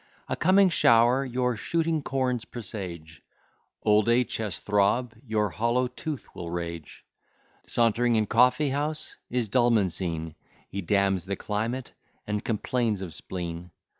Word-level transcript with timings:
A 0.27 0.35
coming 0.35 0.69
shower 0.69 1.23
your 1.23 1.55
shooting 1.55 2.01
corns 2.01 2.43
presage, 2.43 3.21
Old 3.83 4.09
a 4.09 4.23
ches 4.23 4.57
throb, 4.57 5.13
your 5.23 5.51
hollow 5.51 5.87
tooth 5.87 6.27
will 6.33 6.49
rage; 6.49 7.05
Sauntering 7.67 8.15
in 8.15 8.25
coffeehouse 8.25 9.15
is 9.29 9.47
Dulman 9.47 9.91
seen; 9.91 10.33
He 10.69 10.81
damns 10.81 11.25
the 11.25 11.35
climate, 11.35 11.91
and 12.25 12.43
complains 12.43 13.03
of 13.03 13.13
spleen. 13.13 13.69